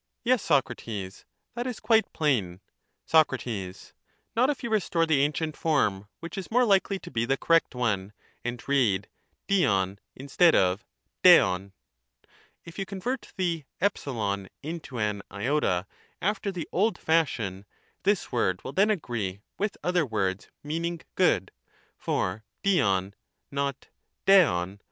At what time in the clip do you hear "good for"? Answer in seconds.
21.13-22.43